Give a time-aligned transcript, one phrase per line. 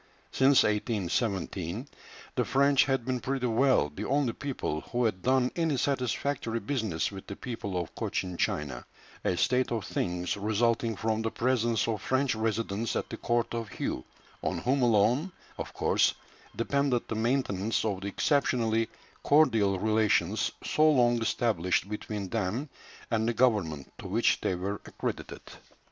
[0.31, 1.87] Since 1817
[2.33, 7.11] the French had been pretty well the only people who had done any satisfactory business
[7.11, 8.83] with the people of Cochin China,
[9.23, 13.69] a state of things resulting from the presence of French residents at the court of
[13.69, 14.03] Hué,
[14.41, 16.15] on whom alone of course
[16.55, 18.89] depended the maintenance of the exceptionally
[19.21, 22.69] cordial relations so long established between them
[23.11, 25.43] and the government to which they were accredited.